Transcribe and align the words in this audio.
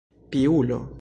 Piulo! 0.29 0.81